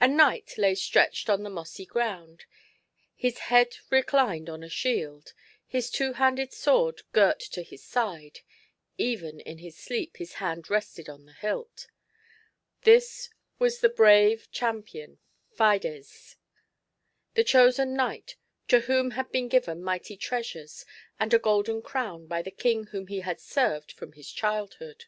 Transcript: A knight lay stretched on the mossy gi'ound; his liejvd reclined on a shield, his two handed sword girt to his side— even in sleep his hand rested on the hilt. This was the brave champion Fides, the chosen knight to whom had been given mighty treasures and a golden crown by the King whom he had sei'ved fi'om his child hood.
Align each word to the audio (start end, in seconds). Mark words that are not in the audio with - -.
A 0.00 0.08
knight 0.08 0.58
lay 0.58 0.74
stretched 0.74 1.30
on 1.30 1.44
the 1.44 1.50
mossy 1.50 1.86
gi'ound; 1.86 2.46
his 3.14 3.36
liejvd 3.36 3.78
reclined 3.90 4.50
on 4.50 4.64
a 4.64 4.68
shield, 4.68 5.34
his 5.68 5.88
two 5.88 6.14
handed 6.14 6.52
sword 6.52 7.02
girt 7.12 7.38
to 7.52 7.62
his 7.62 7.80
side— 7.84 8.40
even 8.98 9.38
in 9.38 9.70
sleep 9.70 10.16
his 10.16 10.32
hand 10.42 10.68
rested 10.68 11.08
on 11.08 11.26
the 11.26 11.32
hilt. 11.32 11.86
This 12.82 13.30
was 13.60 13.78
the 13.78 13.88
brave 13.88 14.50
champion 14.50 15.20
Fides, 15.52 16.38
the 17.34 17.44
chosen 17.44 17.94
knight 17.94 18.34
to 18.66 18.80
whom 18.80 19.12
had 19.12 19.30
been 19.30 19.46
given 19.46 19.80
mighty 19.80 20.16
treasures 20.16 20.84
and 21.20 21.32
a 21.32 21.38
golden 21.38 21.82
crown 21.82 22.26
by 22.26 22.42
the 22.42 22.50
King 22.50 22.86
whom 22.86 23.06
he 23.06 23.20
had 23.20 23.38
sei'ved 23.38 23.94
fi'om 23.94 24.12
his 24.16 24.32
child 24.32 24.74
hood. 24.80 25.04